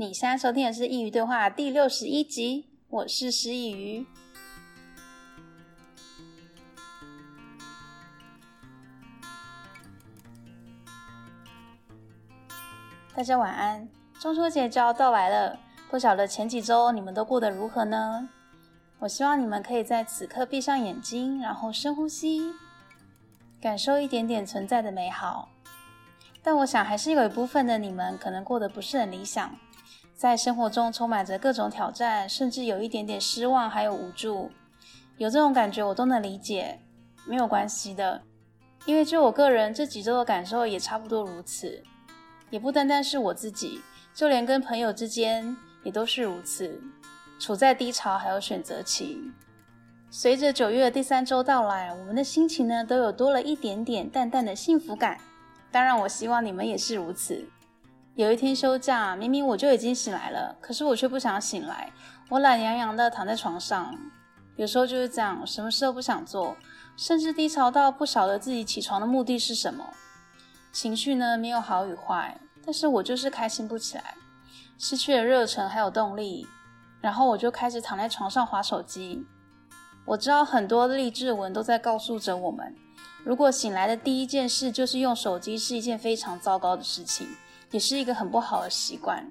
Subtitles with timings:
[0.00, 4.06] 你现在收听的是《佾萮对话》第六十一集，我是石一鱼。
[13.14, 13.86] 大家晚安，
[14.18, 15.58] 中秋节就要到来了，
[15.90, 18.26] 不晓得前几周你们都过得如何呢？
[19.00, 22.54] 我希望你们可以在此刻闭上眼睛，然后深呼吸，
[23.60, 25.50] 感受一点点存在的美好。
[26.42, 29.54] 但我想，还是有一部分的你们可能过得不是很理想。
[30.20, 34.50] 在生活中充满着各种挑战，甚至有一点点失望，还有无助，
[35.16, 36.78] 有这种感觉我都能理解，
[37.24, 38.20] 没有关系的，
[38.84, 41.82] 因为就我个人这几周的感受也差不多如此，
[42.50, 43.80] 也不单单是我自己，
[44.12, 46.78] 就连跟朋友之间也都是如此，
[47.38, 49.32] 处在低潮还有选择期。
[50.10, 55.16] 随着九月的第三周到来，我们的心情呢都有多了一点点淡淡的幸福感，
[55.72, 57.48] 当然我希望你们也是如此。
[58.16, 61.92] 有一天休假，明明我就已经醒来了，可是我却不想醒来。
[62.28, 63.96] 我懒洋洋的躺在床上，
[64.56, 66.56] 有时候就是这样，什么事都不想做，
[66.96, 69.84] 甚至低潮到不晓得自己起床的目的是什么。
[70.72, 74.14] 情绪呢，没有好与坏，但是我就是开心不起来，
[74.76, 76.46] 失去了热忱还有动力，
[77.00, 79.24] 然后我就开始躺在床上划手机。
[80.04, 82.74] 我知道很多励志文都在告诉着我们，
[83.24, 87.28] 如果醒来的第一件事就是用手机，是一件非常糟糕的事情。
[87.70, 89.30] 也是一个很不好的习惯，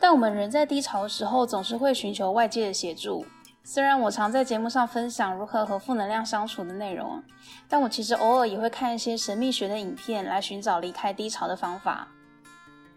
[0.00, 3.26] 但我们人在低潮的时候，总是会寻求外界的协助。
[3.62, 7.22] 虽然我常在节目上分享如何和负能量相处的内容，
[7.68, 12.08] 但我其实偶尔也会看一些神秘学的影片来寻找离开低潮的方法。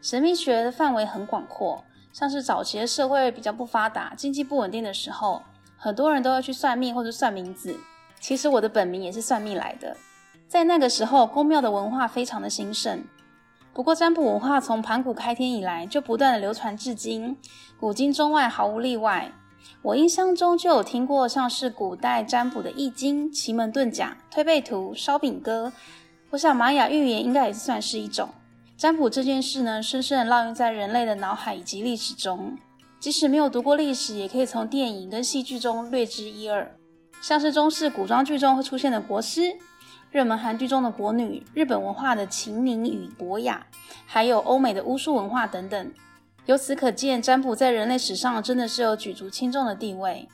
[0.01, 5.41] 神秘学的范围很广阔，像是早期的社会比较不发达、经济不稳定的时候，
[5.77, 7.77] 很多人都要去算命或者算名字。
[8.19, 9.95] 其实我的本名也是算命来的。
[10.47, 13.03] 在那个时候，宫庙的文化非常的兴盛。
[13.77, 17.37] 不过，占卜文化从盘古开天以来就不断的流传至今，
[17.79, 19.31] 古今中外毫无例外。
[19.83, 25.71] 我印象中就有听过像是古代占卜的易经、奇门遁甲、推背图、烧饼歌。
[26.31, 28.27] 我想玛雅预言应该也算是一种。
[28.75, 32.57] 占卜这件事呢，深深的烙印在人类的脑海以及历史中，
[32.99, 36.75] 即使没有读过历史，也可以从电影跟戏剧中略知一二。
[37.21, 39.55] 像是中式古装剧中会出现的国师。
[40.17, 43.67] 热门韩剧中的国女，日本文化的秦宁与博雅，
[44.07, 45.91] 还有欧美的巫术文化等等。
[46.47, 50.27] 由此可见，占卜在人类史上真的是有举足轻重的地位。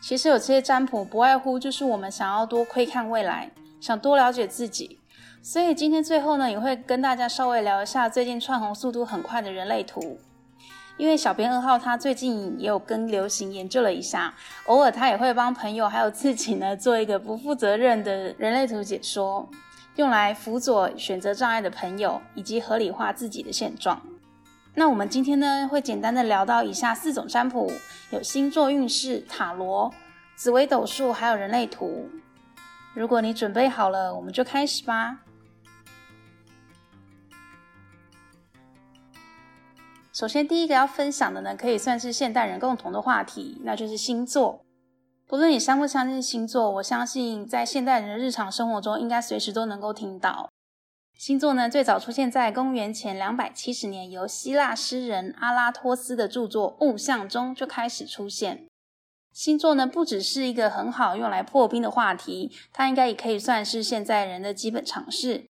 [0.00, 4.98] 其实有些占卜，不外乎就是我们想要多窥看未来，想多了解自己。
[5.42, 10.18] 所以今天最后呢，也会跟大家稍微聊一下最近窜红速度很快的人类图。
[10.96, 14.34] 因为小编二号他最近也有跟流行研究了一下，
[14.66, 19.48] 偶尔他也会帮朋友还有自己呢做一个不负责任的人类图解说，
[19.96, 24.00] 用来辅佐选择障碍的朋友以及合理化自己的现状。
[24.74, 27.72] 那我们今天呢会简单的聊到以下四种占卜，
[28.10, 29.92] 有星座运势、塔罗、
[30.36, 32.08] 紫微斗数，还有人类图。
[32.94, 35.18] 如果你准备好了，我们就开始吧。
[40.20, 44.66] 首先，第一个要分享的呢，可以算是现代人共同的话题，那就是星座。
[45.26, 50.50] 不论你相不相信星座，我相信在现代人的日常生活中，应该随时都能够听到。
[51.16, 58.66] 星座呢，最早出现在公元前两百七十年，由希腊诗人阿拉托斯的著作《物象》中就开始出现。
[59.32, 65.46] 星座呢，不只是一个很好用来破冰的话题，它应该也可以算是现在人的基本常识。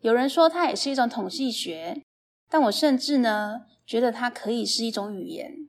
[0.00, 2.02] 有人说它也是一种统计学，
[2.50, 5.66] 但我甚至呢，觉得它可以是一种语言。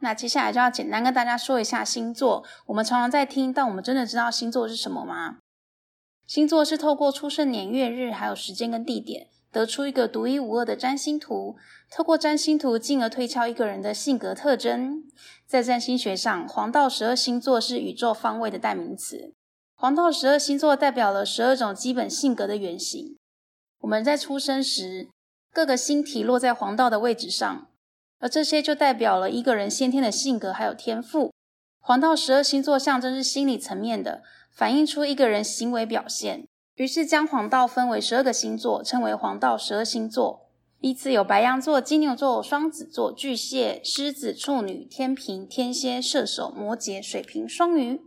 [0.00, 2.44] 那接下来就要简单跟大家说一下星座。
[2.66, 5.38] 我们常常在听，但我们真的知道星座是什么吗？
[6.26, 11.56] 星座是透过出生年月日，还有时间跟地点，得出一个独一无二的占星图。
[11.90, 15.02] 透过占星图，进而推敲一个人的性格特征。
[15.46, 19.34] 在占星学上，黄道十二星座是宇宙方位的代名词。
[19.74, 23.16] 黄道十二星座代表了十二种基本性格的原型。
[23.80, 25.08] 我们在出生时，
[25.52, 27.68] 各个星体落在黄道的位置上，
[28.18, 31.32] 而这些就代表了一个人先天的性格还有天赋。
[31.80, 36.46] 黄道十二星座象征是心理层面的，反映出一个人行为表现。
[36.76, 40.46] 于是将黄道分为十二个星座，称为黄道十二星座。
[40.80, 48.00] 依次有白羊座、金牛座、双子座、巨蟹、狮子、处女、天秤、天蝎、射手、摩羯、水瓶、双鱼。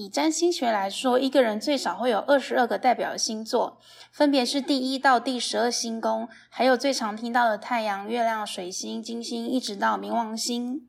[0.00, 3.80] 以占星学来说，一个人最少会有二十二个代表的星座，
[4.12, 10.86] 分别是第一到第十二星宫，还有最常听到的太阳、月亮、水星、金星，一直到冥王星。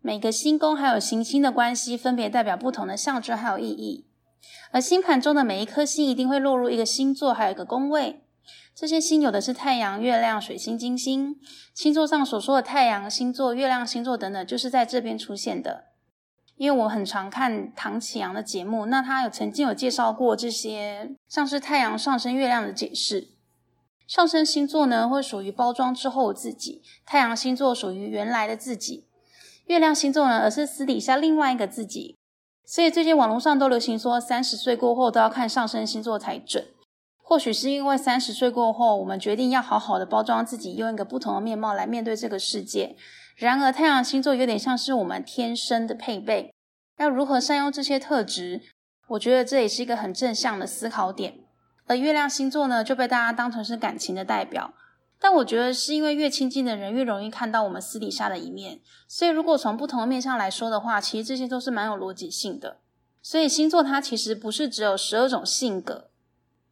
[0.00, 4.06] 每个星宫还有行星的关系，分别代表不同的象征还有意义。
[4.70, 8.24] 而星盘中的每一颗星一定会落入一个星座，还有一个宫位。
[8.74, 11.36] 这些星有的是太阳、月亮、水星、金星。
[11.74, 15.91] 星座上所说的太阳星座、月亮星座等等，就是在这边出现的。
[16.56, 23.28] 因为我很常看唐启阳的节目，那他有曾经有介绍过这些，像是太阳上升、月亮的解释。
[24.06, 29.04] 上升星座呢，会属于包装之后的自己；太阳星座属于原来的自己；
[29.66, 32.16] 月亮星座呢，而是私底下另外一个自己。
[32.64, 36.66] 所以最近网络上都流行说，三十岁过后都要看上升星座才准。
[37.24, 42.96] 或许是因为三十岁过后，我们决定要好好的包装自己，用一个不同的面貌来面对这个世界。
[43.36, 46.52] 然而，太阳星座有点像是我们天生的配备，
[46.98, 48.60] 要如何善用这些特质？
[49.08, 51.40] 我觉得这也是一个很正向的思考点。
[51.86, 54.74] 而月亮星座呢，就被大家当成是感情的代表。
[55.18, 58.80] 但我觉得是因为越亲近的人，越容易看到我们私底下的一面。
[59.08, 62.78] 所以，如果从不同的面向来说的话，其实这些都是蛮有逻辑性的。
[63.22, 66.10] 所以，星座它其实不是只有十二种性格。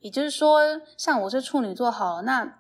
[0.01, 0.61] 也就是说，
[0.97, 2.59] 像我是处女座好了，那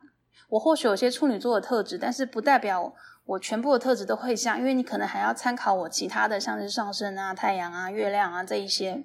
[0.50, 2.94] 我或许有些处女座的特质，但是不代表
[3.24, 9.04] 我全部的特质都会像，因为你可能还要参考我其他的，像是上升啊、太阳啊、月亮啊这一些，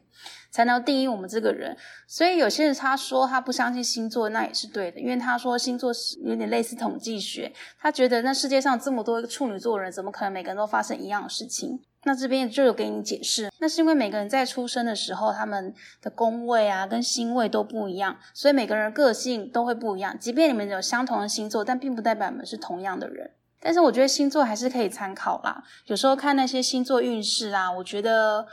[0.49, 1.77] 才能定义我们这个人。
[2.07, 11.79] 所以有些人他说他不相信星座，那也是对的，因为他说星座是有点类似统计学，他觉得那世界上这么多个处女座的人，怎么可能每个人都发生一样的事情？
[12.07, 20.15] 那这边就有给你解释，那是因为每个人在出生的时候，他们的宫位啊跟星位都不一样，所以每个人个性都会不一样。
[20.19, 23.31] 即便你们有相同的星座，但并不代表你们是同样的人。
[23.59, 25.63] 但是我觉得星座还是可以参考啦。
[25.87, 28.45] 有时候看那些星座运势啊，我觉得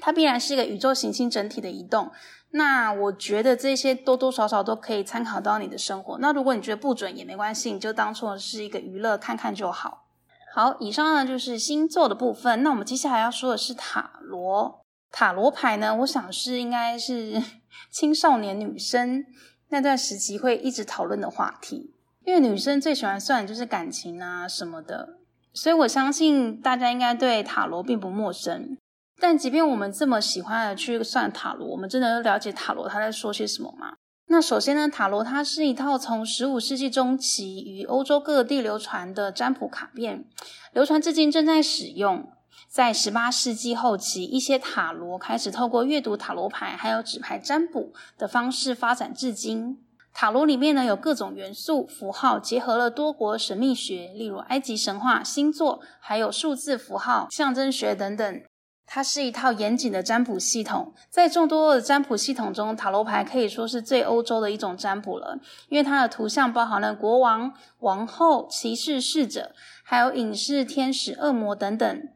[0.00, 2.10] 它必然是一个宇宙行星整体的移动。
[2.50, 6.18] 那我觉得这些多多少少都可以参考到你的生活。
[6.18, 10.08] 那如果你觉得不准也没关系，你就当做是一个娱乐，看看就好。
[10.52, 12.62] 好，以上呢就是星座的部分。
[12.62, 14.80] 那我们接下来要说的是塔罗。
[15.12, 17.40] 塔罗牌呢，我想是应该是
[17.90, 19.24] 青少年女生
[19.68, 21.94] 那段时期会一直讨论的话题，
[22.24, 25.18] 因为女生最喜欢算的就是感情啊什么的，
[25.52, 28.76] 所以我相信大家应该对塔罗并不陌生。
[29.20, 33.94] 但即便我们这么喜欢的去算塔罗，我们真的了解塔罗他在说些什么吗？
[34.32, 40.24] 那首先呢，塔罗它是一套从十五世纪中期于欧洲各地流传的占卜卡片，
[40.72, 42.30] 流传至今正在使用。
[42.68, 49.80] 在十八世纪后期，一些塔罗开始透过阅读塔罗牌还有纸牌占卜的方式发展至今。
[50.14, 58.42] 塔罗里面呢，有各种元素符号，结合了多国神秘学，例如埃及神话、星座，还有数字符号、象征学等等。
[58.92, 65.38] 它是一套严谨的占卜系统，在众多的占卜系统中，塔罗牌可以说是最欧洲的一种占卜了，
[65.68, 69.52] 因为它的图像包含了国王、王后、骑士、侍者，
[69.84, 72.08] 还有隐士、天使、恶魔等等。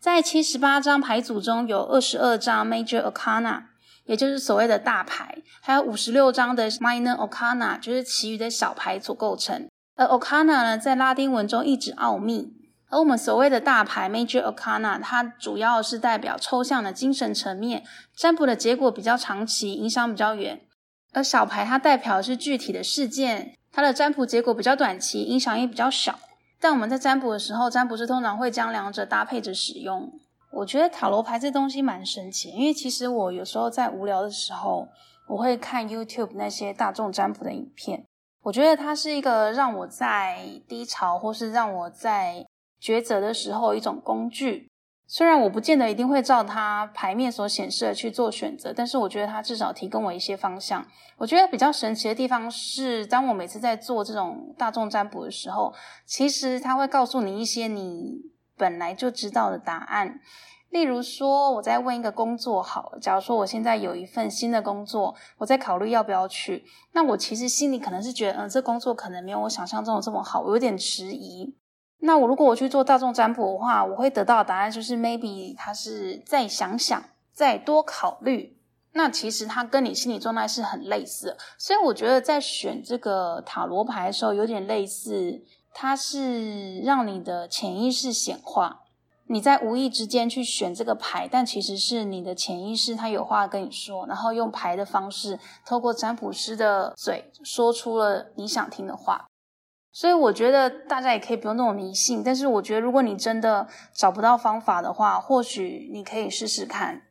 [0.00, 3.64] 在七十八张牌组中，有二十二张 Major Arcana，
[4.06, 9.68] 也就是所谓的大牌，还有五十六张的 Minor Arcana，就是其余的小牌所构成。
[9.96, 12.54] 而 Arcana 呢，在拉丁文中意指奥秘。
[12.92, 17.82] 而我们所谓的大牌 Major Arcana，它主要是代表抽象的精神层面，
[18.14, 20.58] 占卜的结果比较长期，影响比较远；
[21.14, 26.18] 而小牌它代表的是具体的事件，它的占卜结果比较短期，影响也比较小。
[26.60, 30.12] 但我们在占卜的时候，占卜师通常会将两者搭配着使用。
[30.50, 34.86] 我觉得塔罗牌这东西蛮神奇，因为其实我有时候在无聊的时候，
[35.28, 38.04] 我会看 YouTube 那些大众占卜的影片，
[38.42, 42.44] 我觉得它是一个让我在低潮，或是让我在
[42.82, 44.68] 抉择的时候，一种工具。
[45.06, 50.86] 虽然我不见得一定会照它牌面所显示的去做选择，但是我觉得它至少提供我一些方向。
[51.18, 55.74] 我觉得比较神奇的地方是，当我每次在做这种大众占卜的时候，
[56.06, 58.22] 其实它会告诉你一些你
[58.56, 60.18] 本来就知道的答案。
[60.70, 71.54] 例如说，我在问一个工作好，假如说我现在有一份新的工作，我在考虑要不要去，那我其实心里可能是觉得，嗯，这工作可能没有我想象中的这么好，我有点迟疑。
[72.04, 77.00] 那我如果我去做大众占卜的话，我会得到的答案就是 maybe 他是再想想，
[77.32, 78.58] 再多考虑。
[78.94, 85.42] 那其实它跟你心理状态是很类似，所以我觉得在选这个塔罗牌的时候有点类似，
[85.72, 88.80] 它是让你的潜意识显化。
[89.28, 99.28] 你在无意之间去选这个牌，但其实是你的潜意识，它有话跟你说，然后用牌的方式，透过占卜师的嘴说出了你想听的话。
[99.92, 107.02] 所以我觉得大家也可以不用那么迷信，但是我觉得如果你真的找不到方法的话，或许你可以试试看。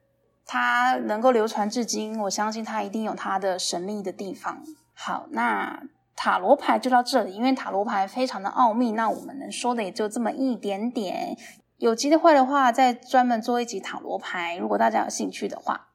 [0.44, 4.64] 它能够流传至今，我相信它一定有它的神秘的地方。
[4.94, 5.84] 好，那
[6.16, 11.38] 塔罗牌就到这里，因为塔罗牌非常的奥秘，那我们能说的也就这么一点点。
[11.78, 15.88] 有机会的话，再专门做一集塔罗牌，如果大家有兴趣的话。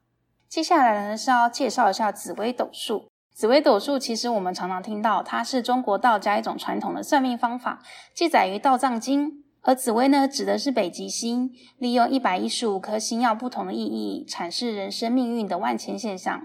[0.49, 3.09] 接下来呢是要介绍一下紫微斗数。
[3.37, 9.29] 紫微斗数其实我们常常听到，它是中国道家一种传统的算命方法，记载于《道藏经》。
[9.61, 16.41] 而紫微呢，指的是北极星，利用一百一十五颗星曜不同的意义，阐释人生命运的万千现象。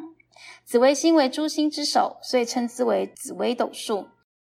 [0.67, 4.09] 紫微星为诸星之首，所以称之为紫微斗数。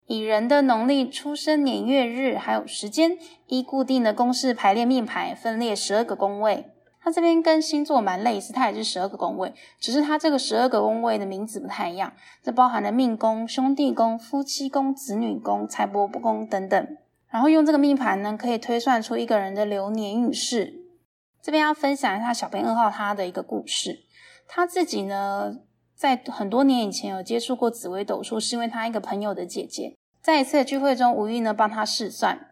[0.07, 3.17] 以人的农历出生年月日还有时间，
[3.47, 6.67] 依固定的公式排列命盘，分列十二个宫位。
[7.01, 12.13] 它这边跟星座蛮类似，它也是十二个宫位，只是它这个十二个宫位的名字不太一样。
[12.43, 16.97] 这包含了命宫、兄弟宫、夫妻宫、子女宫、财帛宫等等。
[17.29, 20.73] 然后用这个命盘呢，可以推算出一个人的流年运势。
[21.41, 23.99] 这边要分享一下小编二号他的一个故事。
[24.47, 25.55] 他自己呢，
[25.95, 32.47] 在很多年以前有接触过紫微斗数，是因为他一个朋友的姐姐，在一次的聚会中无意呢帮他试算，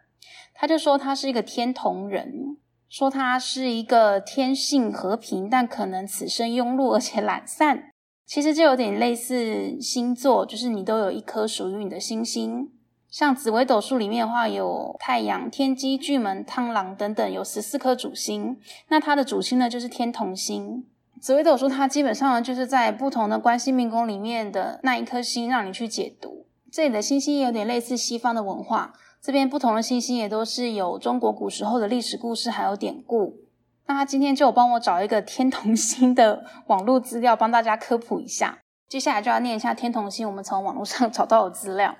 [0.54, 2.47] 他就说他是一个天同人，
[2.90, 7.92] 说他是一个天性和平，但可能此生庸碌而且懒散。
[8.26, 12.70] 其实就有点类似星座，就是你都有一颗属于你的星星。
[13.10, 18.58] 像紫微斗数里面的话，有太阳、天机、巨门、贪狼等等，有十四颗主星。
[18.90, 20.86] 那它的主星呢，就是天同星。
[21.22, 26.46] 紫微斗数它基本上呢，就是在不同的关系命宫里面的那一颗星，让你去解读。
[26.70, 28.94] 这里的星星也有点类似西方的文化，
[29.28, 33.42] 这边不同的星星也都是有中国古时候的历史故事，还有典故。
[33.86, 38.60] 那他今天就帮我找一个天同星的网络资料，帮大家科普一下。
[38.88, 41.98] 接下来就要念一下天同星，我们从网络上 找到的资料。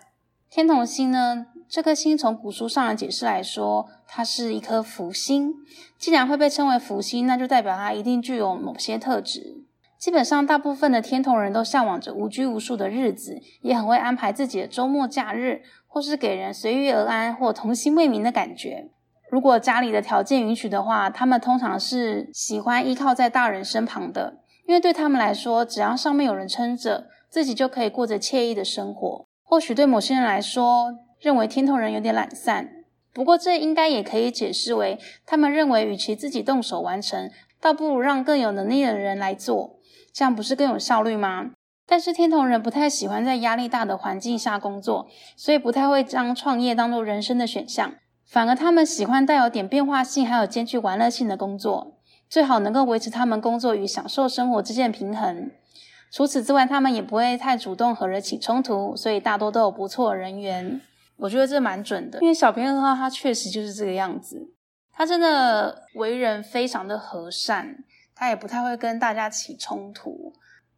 [0.50, 5.54] 天同星呢，这颗星从古书上的解释来说，它是一颗福星。
[6.00, 9.66] 既然会被称为福星，那就代表它一定具有某些特质。
[10.00, 15.64] 基本上，大部分的天同人都向往着无拘无束的日子，也很会安排自己的周末假日，
[15.98, 18.88] 或是给人随遇而安或童心未泯的感觉。
[19.32, 24.38] 如果家里的条件允许的话，他们通常是喜欢依靠在大人身旁的，
[24.68, 29.26] 因为对他们来说，只要上面有人撑着，自己就可以过着惬意的生活。
[29.44, 32.70] 或许对某些人来说，认为天同人有点懒散，
[33.12, 39.80] 不过这应该也可以解释为，他们认为与其自己动手完成，倒不如让更有能力的人来做，
[40.14, 41.54] 这样不是更有效率吗？
[41.90, 51.98] 但是天同人不太喜欢在压力大的环境下工作，所以不太会将创业当做人生的选项，反而他们喜欢带有点变化性，还有兼具玩乐性的工作，
[52.30, 55.50] 最好能够维持他们工作与享受生活之间的平衡。
[56.12, 60.82] 除此之外，他们也不会太主动和人起冲突，所以大多都有不错的人缘。
[61.16, 64.54] 我觉得这蛮准的，因为小编二号他确实就是这个样子。
[64.92, 70.34] 他真的为人非常的和善，他也不太会跟大家起冲突。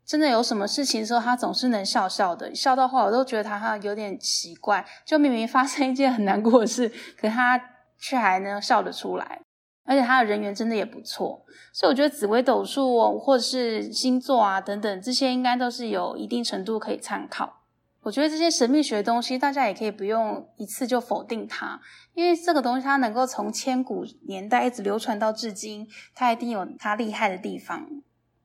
[0.09, 4.83] 真的有什么事情的时候，他总是能笑笑的，笑到后来我都觉得他有点奇怪。
[5.05, 7.61] 就明明发生一件很难过的事，可他
[7.99, 9.41] 却还能笑得出来。
[9.85, 17.61] 而且他的人缘真的也不错，所以我觉得紫微斗数，或者是星座啊等等，这些应该都是有一定程度可以参考。
[18.01, 21.79] 我觉得这些神秘学的东西，大家也可以不用一次就否定它，
[22.15, 27.87] 因为这个东西它能够从千古年代一直流传到至今，它一定有它厉害的地方。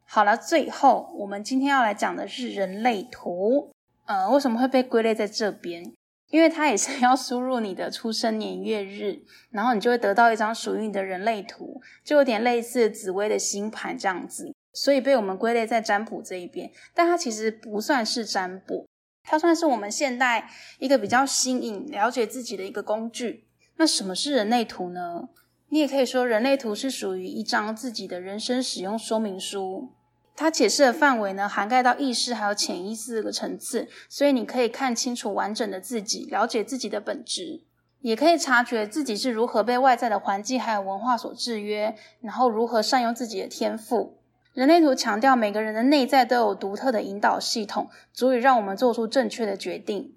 [0.07, 3.71] 好了，最后我们今天要来讲的是人类图，
[4.07, 5.93] 呃，为什么会被归类在这边？
[6.31, 16.71] 因为它也是要输入你的出生年月日， 然后你就会得到一张属于你的人类图，就有点类似紫微的星盘这样子，所以被我们归类在占卜这一边。
[16.93, 18.87] 但它其实不算是占卜，
[19.23, 23.47] 它算是我们现代一个比较新颖、了解自己的一个工具。
[23.77, 25.29] 那什么是人类图呢？
[25.75, 29.91] 你也可以说，人类图是属于一张自己的人生使用说明书。
[30.37, 37.63] 它解释的范围呢，涵盖到意识还有潜意识这个层次，所以你可以看清楚完整的自己，了解自己的本质，
[38.03, 44.19] 也可以察觉自己是如何被外在的环境还有文化所制约，然后如何善用自己的天赋。
[44.53, 50.15] 人类图强调每个人的内在都有独特的引导系统，足以让我们做出正确的决定。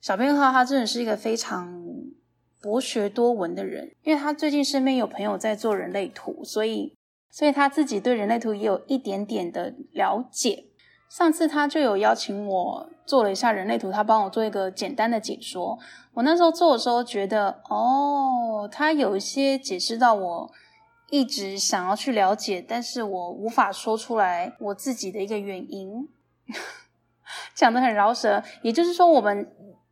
[0.00, 1.84] 小编号他真的是一个非常
[2.66, 6.92] 博学多闻的人，因为他最近身边有朋友在做人类图，所以。
[7.28, 10.68] 所以他自己对人类图也有一点点的了解。
[11.10, 15.78] 上次他就有邀请我做了一下人类图，他帮我做一个简单的解说。
[16.14, 20.50] 我那时候做的时候觉得，哦，他有一些解释到我
[21.10, 26.08] 一直想要去了解，但是我无法说出来我自己的一个原因，
[27.54, 28.42] 讲得很饶舌。
[28.62, 29.46] 也就是说，我们。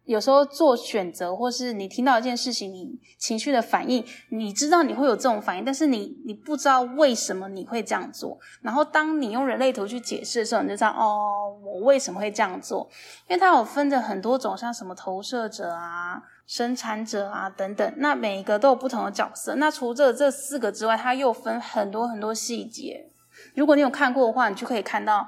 [0.04, 8.38] 有时候做选择，或是你听到一件事情，你情绪的反应，你知道你会有这种反应，但是你你不知道为什么你会这样做。
[8.60, 12.88] 然后当你用人类图去解释的时候，你就知道哦，我为什么会这样做？
[13.28, 19.54] 因为它有分着很多种，像什么投射者啊、生产者啊等等，那每一个都有不同的角色。
[19.54, 23.10] 那除了这四个之外，它又分很多很多细节。
[23.54, 25.26] 如果你有看过的话，你就可以看到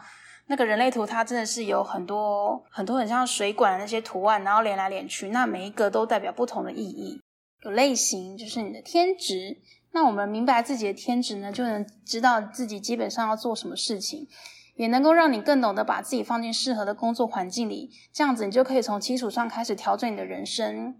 [0.49, 7.21] 那个人类图它真的是有很多很多很像水管的那些图案，然后连来连去，那每一个都代表不同的意义。
[7.63, 9.59] 有类型就是你的天职，
[9.93, 14.29] 那我们明白自己的天职呢，就能知道自己基本上要做什么事情，
[14.77, 20.95] 也能够让你更懂得把自己放进适合的工作环境里，这样子你就可以从基础上开始调整你的人生。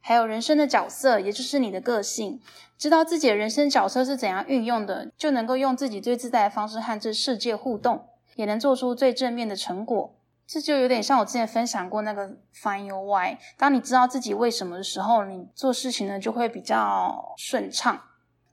[0.00, 2.40] 还有人生的角色，也就是你的个性，
[2.78, 10.14] 知道自己的人生角色是怎样运用的，就能够用自己最自在的方式和这世界互动，也能做出最正面的成果。
[10.46, 13.38] 这就有点像我之前分享过那个 Find Your Why。
[13.58, 18.00] 当你知道自己为什么的时候，你做事情呢就会比较顺畅。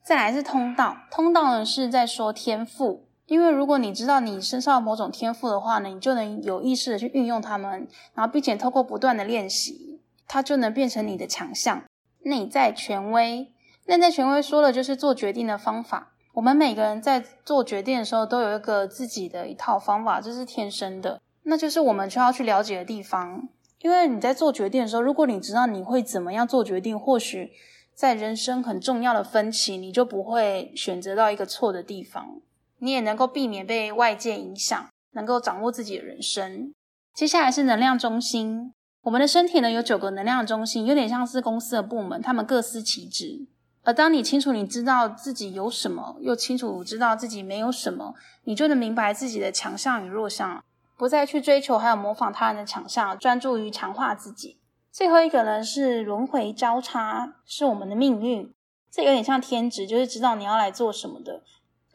[0.02, 10.02] 再来是通道，通道呢是在说天赋，因为如果你知道你身上某种天赋的话呢，你就能有意识的去运用它们，然后并且透过不断的练习。
[10.26, 11.84] 它就能变成你的强项。
[12.24, 13.54] 内在权威，
[13.86, 16.13] 内在权威说的就是做决定的方法。
[16.34, 21.22] 我们每个人在做决定的时候，都有一个自己的一套方法，这是天生的。
[21.44, 23.48] 那就是我们需要去了解的地方。
[23.82, 27.52] 因为你在做决定的时候，如果你知道你会怎么样做决定，或许
[27.94, 32.42] 在人生很重要的分歧，你就不会选择到一个错的地方。
[32.80, 36.74] 你也能够避免被外界影响，能够掌握自己的人生。
[37.14, 38.74] 接下来是能量中心。
[39.04, 43.46] 我们的身体呢，有九个能量中心，有点像是公司的部门，他们各司其职。
[43.84, 50.64] 而当你清楚你知道自己有什么，又清楚知道自己没有什么，你就能明白自己的强项与弱项，
[50.98, 54.58] 不再去追求还有模仿他人的强项，专注于强化自己。
[54.92, 58.54] 最后一个呢，是轮回交叉，是我们的命运。
[58.92, 61.42] 这有点像天职，就是知道你要来做什么的。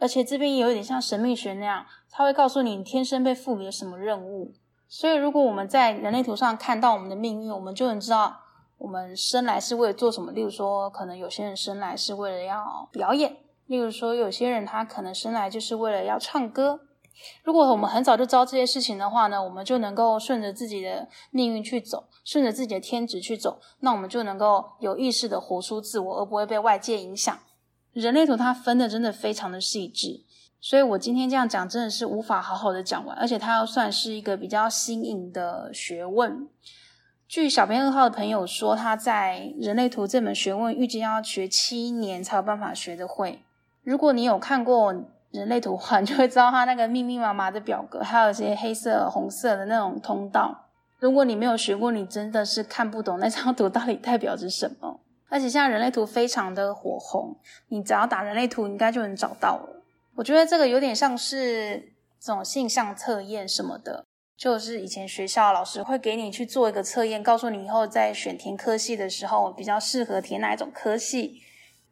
[0.00, 4.52] 而且这边也有点像神秘学那样，它会告诉你你天生被赋予了什么任务。
[4.88, 8.40] 所以，如果我们在人类图上看到我们的命运，我们就能知道
[8.78, 10.32] 我们生来是为了做什么。
[10.32, 13.32] 例如说，可能有些人生来是为了要表演；
[13.66, 16.80] 例如说，有些人他可能生来就是为了要唱歌。
[17.42, 27.36] 如果我们很早就知道这些事情的话呢，我们就能够顺着自己的命运去走，顺着自己的天职去走，那我们就能够有意识的活出自我，而不会被外界影响。
[27.92, 30.24] 人类图它分的真的非常的细致。
[30.60, 36.48] 所以我今天这样讲真的是无法好好的讲完，而且它要算是一个比较新颖的学问。
[37.28, 43.44] 据小编二号的朋友说，他在人类图这门学问预计要学七年才有办法学得会。
[43.82, 44.94] 如果你有看过
[45.30, 50.68] 人类图的话，你就会知道它那个密密麻麻的表格，还有一些黑色、红色的那种通道。
[51.00, 54.98] 如果你没有学过，你真的是看不懂那张图到底代表着什么。
[55.28, 57.36] 而且现在人类图非常的火红，
[57.68, 59.82] 你只要打人类图，应该就能找到了。
[60.14, 64.06] 我觉得这个有点像是这种性向测验什么的，
[64.38, 71.42] 就是以前学校老师会给你去做一个测验，告诉你以后在选填科系的时候比较适合填哪一种科系。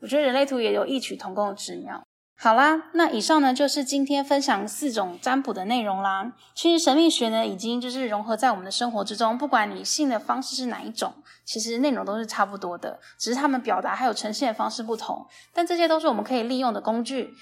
[0.00, 2.04] 我觉得人类图也有异曲同工的之妙。
[2.38, 6.34] 好啦，那以上呢就是今天分享四种占卜的内容啦。
[6.54, 17.34] 其实神秘学呢已经就是融合在我们的生活之中，不管你信的方式是哪一种，其实内容都是差不多的，只是他们表达还有呈现的方式不同，但这些都是我们可以利用的工具。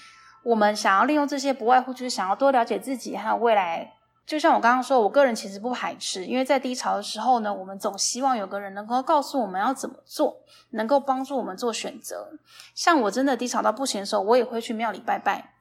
[0.45, 3.94] 我们想要利用这些，不外乎就是想要多了解自己，还有未来。
[4.25, 12.31] 就像我刚刚说，我个人其实不排斥，因为在低潮的时候呢，我们总希望有个人能够告诉我们要怎么做，能够帮助我们做选择。
[12.73, 15.51] 像我真的低潮到不行的时候，我也会去庙里拜拜。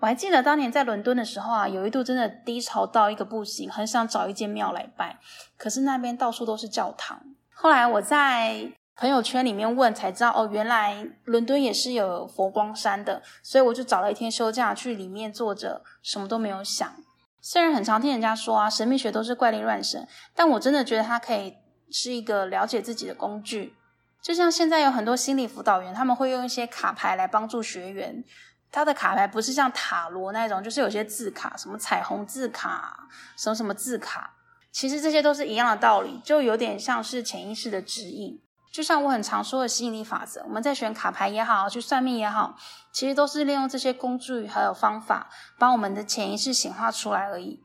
[0.00, 5.18] 我还记得当年在伦敦的时候啊，有一度真的低潮到一个不行，很想找一间庙来拜，
[5.56, 7.22] 可是那边到处都是教堂。
[7.54, 16.92] 后来我在朋友圈里面问才知道哦，原来伦敦也是有佛光山的，所以我就找了一天休假去里面坐着，什么都没有想。
[17.40, 21.56] 虽然很常听人家说啊，神秘学都是怪力乱神，但我真的觉得它可以
[21.90, 23.74] 是一个了解自己的工具。
[24.22, 28.22] 就像现在有很多心理辅导员，他们会用一些卡牌来帮助学员。
[28.70, 34.34] 他的卡牌不是像塔罗那种，就是有些字卡，什么彩虹字卡，什么什么字卡，
[34.70, 38.40] 其实这些都是一样的道理，就有点像是潜意识的指引。
[38.72, 42.56] 就像我很常说的吸引力法则，我们在选卡牌也好，去算命也好，
[42.92, 45.28] 其实都是利用这些工具还有方法，
[45.58, 47.60] 把我们的潜意识显化出来而已。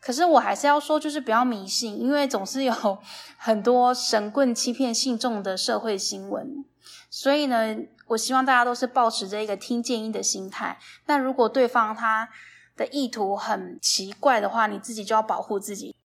[0.00, 2.98] 可是我还是要说，就是不要迷信，因为总是有
[3.36, 6.64] 很多神棍欺骗信众的社会新闻。
[7.10, 7.76] 所以呢，
[8.08, 10.78] 我希望大家都是保持着一个听建议的心态。
[11.06, 12.28] 那如果对方他
[12.76, 15.96] 的意图很奇怪的话，你自己就要保护自己。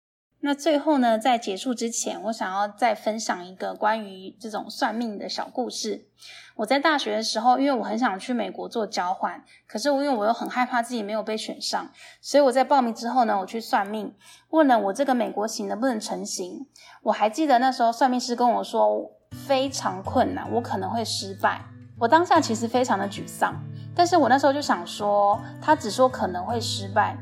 [0.40, 6.07] 那最后呢，在结束之前，我想要再分享一个关于这种算命的小故事。
[6.55, 14.14] 我在大学的时候，因为我很想去美国做交换，可是因为我又很害怕自己没有被选上，所以我在报名之后呢，我去算命，
[14.51, 16.66] 问了我这个美国行能不能成行。
[17.03, 19.11] 我还记得那时候算命师跟我说
[19.46, 21.64] 非常困难，我可能会失败。
[21.98, 23.61] 我当下其实非常的沮丧，
[23.94, 27.16] 但是我那时候就想说，他只说可能会失败。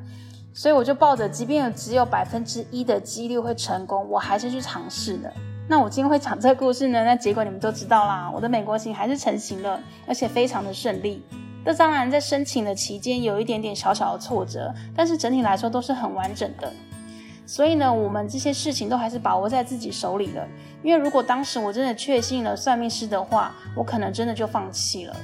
[0.56, 5.30] 所以我就抱着，即便有只有百分之一的几率会成功，我还是去尝试的。
[5.68, 11.22] 那我今天会讲这个故事呢，那结果你们都知道啦，我的美国行还是成型了，而且非常的顺利。
[11.62, 16.72] 这当然在申请的期间有一点点小小的挫折，但是整体来说都是很完整的。
[17.44, 20.48] 所以呢，我们这些事情都还是把握在自己手里了。
[20.82, 25.14] 因为如果当时我真的确信了算命师的话，我可能真的就放弃了。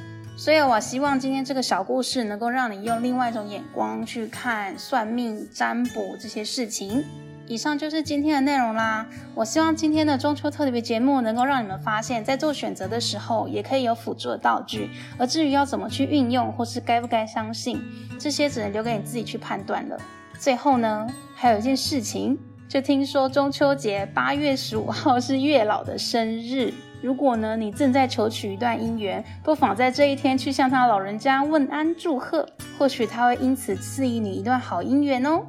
[0.42, 7.05] 所以，我希望今天这个小故事能够让你用另外一种眼光去看算命、占卜这些事情。
[7.46, 9.07] 以上就是今天的内容啦。
[9.37, 14.90] 我希望今天的中秋特别节目能够让你们发现，在做选择的时候，也可以有辅助的道具。
[15.16, 17.81] 而至于要怎么去运用，或是该不该相信，
[18.18, 19.96] 这些只能留给你自己去判断了。
[20.40, 22.37] 最后呢，还有一件事情，
[22.68, 26.74] 就听说中秋节八月十五号是月老的生日。
[27.02, 35.42] 如果呢，你正在求取一段姻缘，不妨在这一天去向他老人家问安祝贺，或许他会因此赐予你一段好姻缘哦。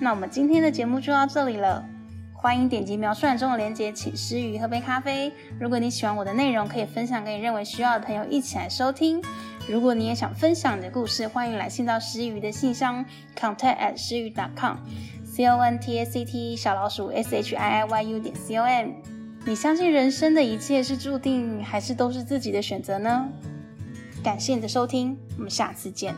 [0.00, 1.84] 那我们今天的节目就到这里了，
[2.32, 5.32] 欢迎点击描述栏中的链接，请师佾喝杯咖啡。
[5.58, 9.20] 如果你喜欢我的内容，可以分享给你认为需要的朋友一起来收听。
[9.68, 13.04] 如果你也想分享你的故事，欢迎来信到师佾的信箱
[13.36, 17.84] ，contact at 师佾 dot com，c o n t a c t 小老鼠 s h i i
[17.84, 19.13] y u 点 c o m。
[19.46, 23.28] 你相信人生的一切是注定，还是都是自己的选择呢？
[24.22, 26.14] 感谢你的收听，我们下次见。